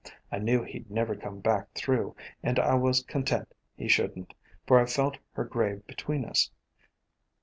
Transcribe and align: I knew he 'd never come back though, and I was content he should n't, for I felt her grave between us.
I 0.31 0.39
knew 0.39 0.63
he 0.63 0.79
'd 0.79 0.89
never 0.89 1.15
come 1.15 1.41
back 1.41 1.67
though, 1.75 2.15
and 2.41 2.57
I 2.57 2.73
was 2.73 3.03
content 3.03 3.53
he 3.77 3.87
should 3.87 4.17
n't, 4.17 4.33
for 4.65 4.79
I 4.79 4.87
felt 4.87 5.19
her 5.33 5.43
grave 5.45 5.85
between 5.85 6.25
us. 6.25 6.49